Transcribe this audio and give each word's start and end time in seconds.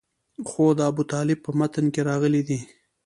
خو 0.49 0.63
د 0.77 0.79
ابوطالب 0.91 1.39
په 1.45 1.51
متن 1.59 1.85
کې 1.93 2.01
راغلي 2.09 2.41
دي. 2.47 2.59